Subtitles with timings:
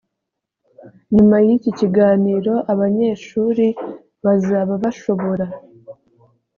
[1.13, 3.65] nyuma y iki kiganiro abanyeshuri
[4.25, 5.45] bazaba bashobora